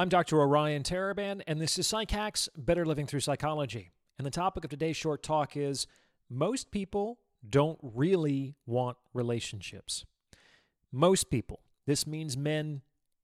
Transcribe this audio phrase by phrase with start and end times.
[0.00, 0.40] I'm Dr.
[0.40, 3.90] Orion Taraban, and this is PsycHacks Better Living Through Psychology.
[4.16, 5.88] And the topic of today's short talk is
[6.30, 7.18] most people
[7.50, 10.04] don't really want relationships.
[10.92, 12.82] Most people, this means men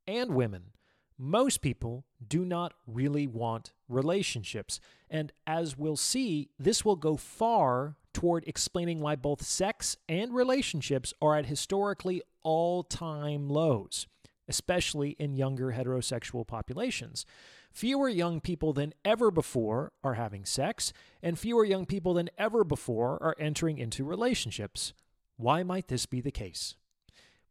[0.09, 0.73] and women,
[1.17, 4.81] most people do not really want relationships.
[5.09, 11.15] And as we'll see, this will go far toward explaining why both sex and relationships
[11.23, 14.09] are at historically all time lows
[14.49, 17.25] especially in younger heterosexual populations.
[17.73, 22.65] Fewer young people than ever before are having sex, and fewer young people than ever
[22.65, 24.93] before are entering into relationships.
[25.37, 26.77] Why might this be the case?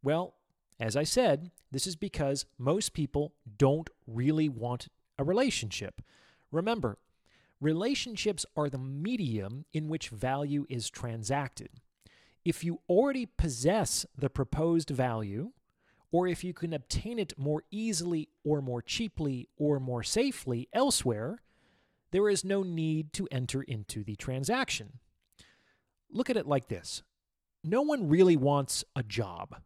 [0.02, 0.34] Well,
[0.80, 4.88] as I said, this is because most people don't really want
[5.18, 6.00] a relationship.
[6.50, 6.98] Remember,
[7.60, 11.70] relationships are the medium in which value is transacted.
[12.44, 15.52] If you already possess the proposed value,
[16.14, 21.42] or if you can obtain it more easily or more cheaply or more safely elsewhere,
[22.12, 25.00] there is no need to enter into the transaction.
[26.08, 27.02] Look at it like this
[27.64, 29.56] no one really wants a job.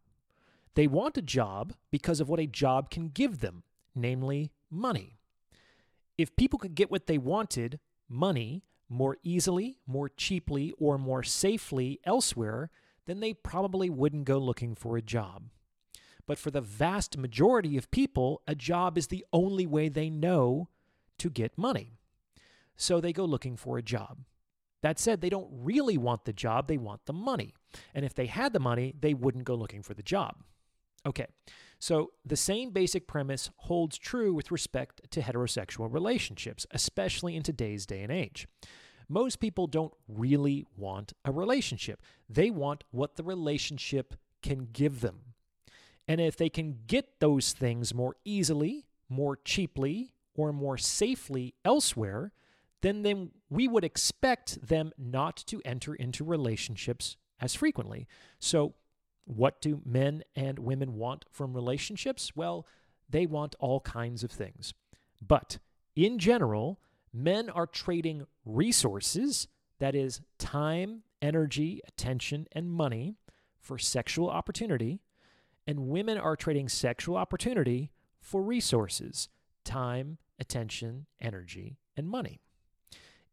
[0.74, 3.62] They want a job because of what a job can give them,
[3.94, 5.18] namely money.
[6.16, 12.00] If people could get what they wanted, money, more easily, more cheaply, or more safely
[12.04, 12.70] elsewhere,
[13.04, 15.50] then they probably wouldn't go looking for a job.
[16.28, 20.68] But for the vast majority of people, a job is the only way they know
[21.16, 21.96] to get money.
[22.76, 24.18] So they go looking for a job.
[24.82, 27.54] That said, they don't really want the job, they want the money.
[27.94, 30.36] And if they had the money, they wouldn't go looking for the job.
[31.06, 31.26] Okay,
[31.78, 37.86] so the same basic premise holds true with respect to heterosexual relationships, especially in today's
[37.86, 38.46] day and age.
[39.08, 45.20] Most people don't really want a relationship, they want what the relationship can give them.
[46.08, 52.32] And if they can get those things more easily, more cheaply, or more safely elsewhere,
[52.80, 58.08] then, then we would expect them not to enter into relationships as frequently.
[58.38, 58.74] So,
[59.24, 62.32] what do men and women want from relationships?
[62.34, 62.66] Well,
[63.10, 64.72] they want all kinds of things.
[65.20, 65.58] But
[65.94, 66.80] in general,
[67.12, 69.48] men are trading resources,
[69.80, 73.16] that is, time, energy, attention, and money,
[73.60, 75.00] for sexual opportunity
[75.68, 77.92] and women are trading sexual opportunity
[78.22, 79.28] for resources,
[79.64, 82.40] time, attention, energy, and money.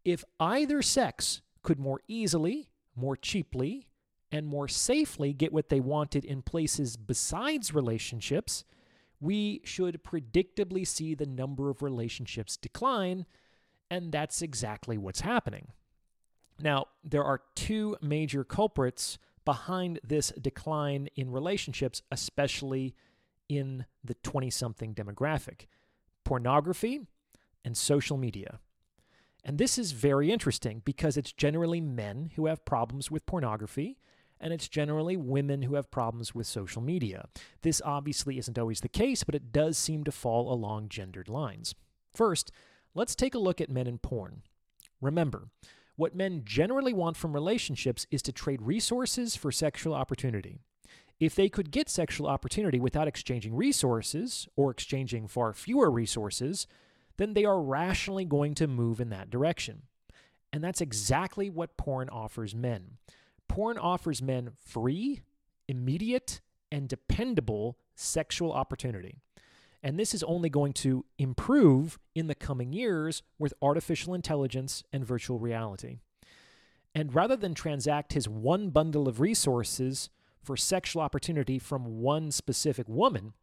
[0.03, 3.87] If either sex could more easily, more cheaply,
[4.33, 8.65] and more safely get what they wanted in places besides relationships,
[9.21, 13.25] we should predictably see the number of relationships decline,
[13.89, 15.69] and that's exactly what's happening.
[16.59, 22.95] Now, there are two major culprits behind this decline in relationships, especially
[23.47, 25.67] in the 20 something demographic
[26.23, 27.01] pornography
[27.63, 28.59] and social media.
[29.43, 33.99] And this is very interesting because it's generally men who have problems with pornography
[34.39, 37.27] and it's generally women who have problems with social media.
[37.61, 41.75] This obviously isn't always the case, but it does seem to fall along gendered lines.
[42.13, 42.51] First,
[42.93, 44.41] let's take a look at men in porn.
[44.99, 45.47] Remember,
[45.95, 50.59] what men generally want from relationships is to trade resources for sexual opportunity.
[51.19, 56.67] If they could get sexual opportunity without exchanging resources or exchanging far fewer resources,
[57.17, 59.83] then they are rationally going to move in that direction.
[60.51, 62.97] And that's exactly what porn offers men.
[63.47, 65.21] Porn offers men free,
[65.67, 66.41] immediate,
[66.71, 69.19] and dependable sexual opportunity.
[69.85, 75.05] And this is only going to improve in the coming years with artificial intelligence and
[75.05, 75.99] virtual reality.
[76.95, 80.09] And rather than transact his one bundle of resources
[80.41, 83.33] for sexual opportunity from one specific woman,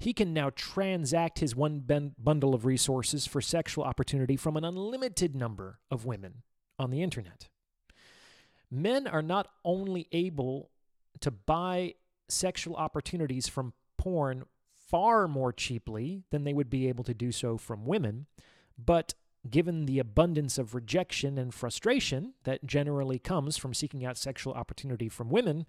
[0.00, 1.84] he can now transact his one
[2.18, 6.42] bundle of resources for sexual opportunity from an unlimited number of women
[6.76, 7.50] on the internet.
[8.68, 10.70] Men are not only able
[11.20, 11.94] to buy
[12.28, 14.44] sexual opportunities from porn
[14.88, 18.26] far more cheaply than they would be able to do so from women,
[18.78, 19.14] but
[19.48, 25.08] given the abundance of rejection and frustration that generally comes from seeking out sexual opportunity
[25.08, 25.66] from women,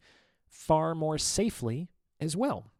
[0.48, 1.90] far more safely
[2.20, 2.72] as well.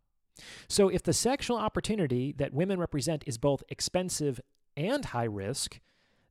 [0.68, 4.40] So, if the sexual opportunity that women represent is both expensive
[4.78, 5.80] and high risk,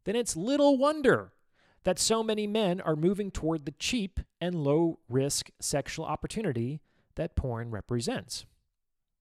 [0.05, 1.33] then it's little wonder
[1.85, 6.81] that so many men are moving toward the cheap and low risk sexual opportunity
[7.17, 8.47] that porn represents.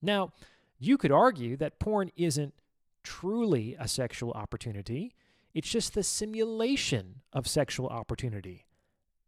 [0.00, 0.32] Now,
[0.78, 2.54] you could argue that porn isn't
[3.02, 5.14] truly a sexual opportunity,
[5.54, 8.66] it's just the simulation of sexual opportunity.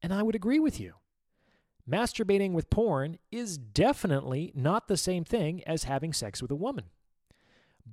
[0.02, 0.94] And I would agree with you.
[1.88, 6.86] Masturbating with porn is definitely not the same thing as having sex with a woman.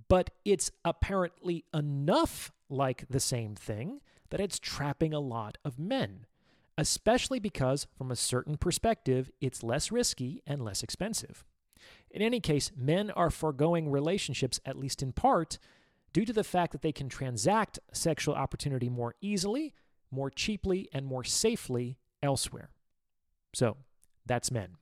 [0.09, 6.25] but it's apparently enough like the same thing that it's trapping a lot of men,
[6.77, 11.45] especially because, from a certain perspective, it's less risky and less expensive.
[12.12, 15.59] In any case, men are foregoing relationships, at least in part,
[16.13, 19.74] due to the fact that they can transact sexual opportunity more easily,
[20.09, 22.69] more cheaply, and more safely elsewhere.
[23.54, 23.77] So,
[24.25, 24.77] that's men.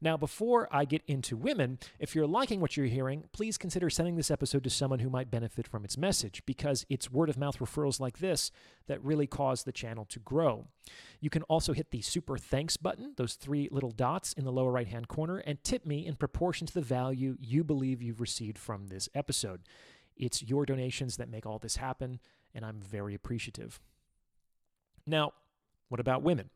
[0.00, 4.16] Now, before I get into women, if you're liking what you're hearing, please consider sending
[4.16, 7.58] this episode to someone who might benefit from its message because it's word of mouth
[7.58, 8.50] referrals like this
[8.86, 10.66] that really cause the channel to grow.
[11.20, 14.70] You can also hit the super thanks button, those three little dots in the lower
[14.70, 18.58] right hand corner, and tip me in proportion to the value you believe you've received
[18.58, 19.62] from this episode.
[20.16, 22.20] It's your donations that make all this happen,
[22.54, 23.80] and I'm very appreciative.
[25.06, 25.32] Now,
[25.88, 26.50] what about women?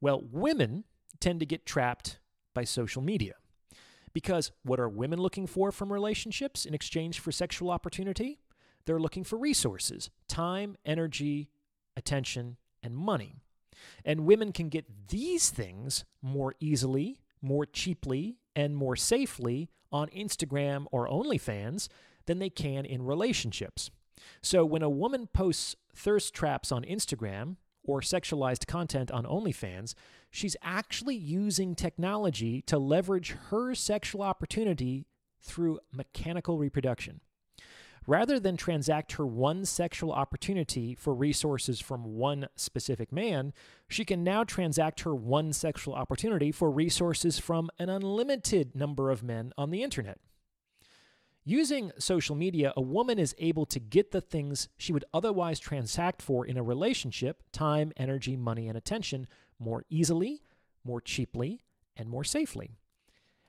[0.00, 0.84] Well, women
[1.20, 2.18] tend to get trapped
[2.56, 3.34] by social media.
[4.12, 8.40] Because what are women looking for from relationships in exchange for sexual opportunity?
[8.86, 11.50] They're looking for resources time, energy,
[11.96, 13.42] attention, and money.
[14.04, 20.86] And women can get these things more easily, more cheaply, and more safely on Instagram
[20.90, 21.88] or OnlyFans
[22.24, 23.90] than they can in relationships.
[24.42, 27.56] So when a woman posts thirst traps on Instagram
[27.86, 29.94] or sexualized content on OnlyFans,
[30.30, 35.06] she's actually using technology to leverage her sexual opportunity
[35.40, 37.20] through mechanical reproduction.
[38.06, 43.52] Rather than transact her one sexual opportunity for resources from one specific man,
[43.88, 49.24] she can now transact her one sexual opportunity for resources from an unlimited number of
[49.24, 50.18] men on the internet.
[51.48, 56.20] Using social media, a woman is able to get the things she would otherwise transact
[56.20, 59.28] for in a relationship time, energy, money, and attention
[59.60, 60.42] more easily,
[60.82, 61.62] more cheaply,
[61.96, 62.72] and more safely.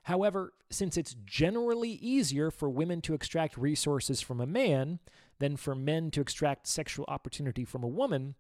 [0.04, 5.00] However, since it's generally easier for women to extract resources from a man
[5.40, 8.36] than for men to extract sexual opportunity from a woman,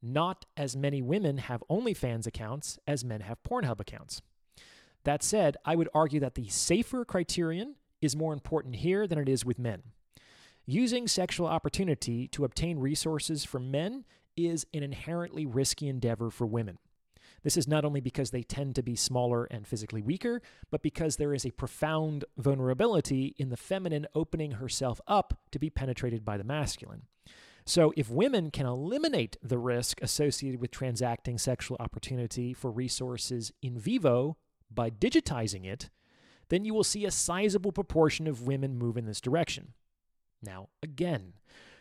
[0.00, 4.22] not as many women have OnlyFans accounts as men have Pornhub accounts.
[5.04, 9.28] That said, I would argue that the safer criterion is more important here than it
[9.28, 9.82] is with men.
[10.66, 14.04] Using sexual opportunity to obtain resources from men
[14.36, 16.78] is an inherently risky endeavor for women.
[17.42, 20.40] This is not only because they tend to be smaller and physically weaker,
[20.70, 25.70] but because there is a profound vulnerability in the feminine opening herself up to be
[25.70, 27.02] penetrated by the masculine.
[27.64, 33.78] So, if women can eliminate the risk associated with transacting sexual opportunity for resources in
[33.78, 34.36] vivo
[34.68, 35.88] by digitizing it,
[36.52, 39.72] then you will see a sizable proportion of women move in this direction.
[40.42, 41.32] Now, again,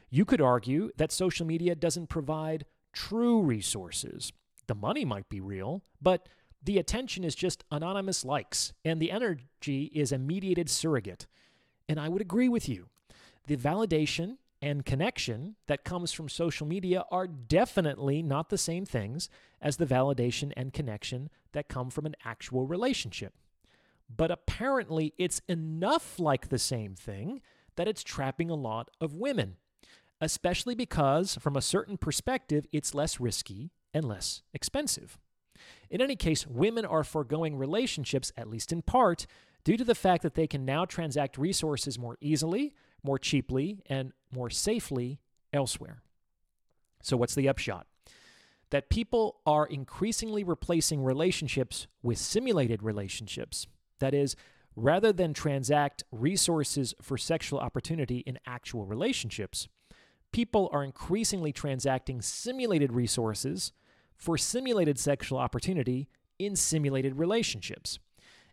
[0.09, 2.63] you could argue that social media doesn't provide
[2.93, 4.31] true resources.
[4.67, 6.29] The money might be real, but
[6.63, 11.27] the attention is just anonymous likes, and the energy is a mediated surrogate.
[11.89, 12.87] And I would agree with you.
[13.47, 19.27] The validation and connection that comes from social media are definitely not the same things
[19.61, 23.33] as the validation and connection that come from an actual relationship.
[24.15, 27.41] But apparently, it's enough like the same thing
[27.75, 29.57] that it's trapping a lot of women,
[30.19, 35.17] especially because, from a certain perspective, it's less risky and less expensive.
[35.89, 39.27] In any case, women are foregoing relationships, at least in part,
[39.63, 42.73] due to the fact that they can now transact resources more easily,
[43.03, 45.19] more cheaply, and more safely
[45.53, 46.01] elsewhere.
[47.03, 47.87] So, what's the upshot?
[48.69, 53.67] That people are increasingly replacing relationships with simulated relationships.
[54.01, 54.35] That is,
[54.75, 59.67] rather than transact resources for sexual opportunity in actual relationships,
[60.31, 63.71] people are increasingly transacting simulated resources
[64.15, 67.99] for simulated sexual opportunity in simulated relationships.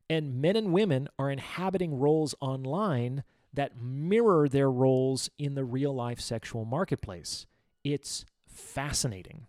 [0.09, 5.95] And men and women are inhabiting roles online that mirror their roles in the real
[5.95, 7.47] life sexual marketplace.
[7.85, 9.47] It's fascinating.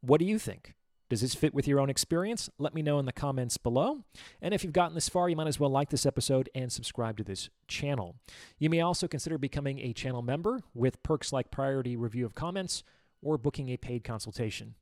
[0.00, 0.74] What do you think?
[1.10, 2.48] Does this fit with your own experience?
[2.56, 4.04] Let me know in the comments below.
[4.40, 7.16] And if you've gotten this far, you might as well like this episode and subscribe
[7.16, 8.14] to this channel.
[8.60, 12.84] You may also consider becoming a channel member with perks like priority review of comments
[13.20, 14.76] or booking a paid consultation.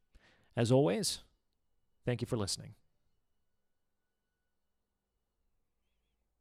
[0.54, 1.20] As always,
[2.04, 2.74] thank you for listening.